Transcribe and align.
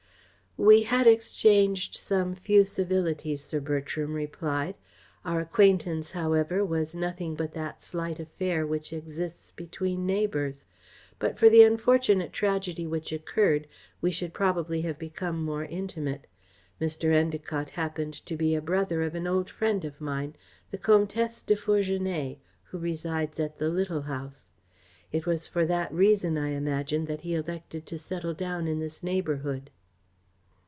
"We 0.57 0.83
had 0.83 1.07
exchanged 1.07 1.95
some 1.95 2.35
few 2.35 2.65
civilities," 2.65 3.41
Sir 3.45 3.61
Bertram 3.61 4.13
replied. 4.13 4.75
"Our 5.23 5.39
acquaintance, 5.39 6.11
however, 6.11 6.65
was 6.65 6.93
nothing 6.93 7.35
but 7.35 7.53
that 7.53 7.81
slight 7.81 8.19
affair 8.19 8.67
which 8.67 8.91
exists 8.91 9.51
between 9.55 10.05
neighbours. 10.05 10.65
But 11.19 11.39
for 11.39 11.47
the 11.47 11.63
unfortunate 11.63 12.33
tragedy 12.33 12.85
which 12.85 13.13
occurred 13.13 13.65
we 14.01 14.11
should 14.11 14.33
probably 14.33 14.81
have 14.81 14.99
become 14.99 15.41
more 15.41 15.63
intimate. 15.63 16.27
Mr. 16.81 17.05
Endacott 17.13 17.69
happened 17.69 18.13
to 18.25 18.35
be 18.35 18.53
a 18.53 18.61
brother 18.61 19.03
of 19.03 19.15
an 19.15 19.25
old 19.27 19.49
friend 19.49 19.85
of 19.85 20.01
mine 20.01 20.35
the 20.69 20.77
Comtesse 20.77 21.41
de 21.43 21.55
Fourgenet, 21.55 22.39
who 22.65 22.77
resides 22.77 23.39
at 23.39 23.57
the 23.57 23.69
Little 23.69 24.01
House. 24.01 24.49
It 25.13 25.25
was 25.25 25.47
for 25.47 25.65
that 25.67 25.93
reason, 25.93 26.37
I 26.37 26.49
imagine, 26.49 27.05
that 27.05 27.21
he 27.21 27.35
elected 27.35 27.85
to 27.85 27.97
settle 27.97 28.33
down 28.33 28.67
in 28.67 28.81
this 28.81 29.01
neighbourhood." 29.01 29.69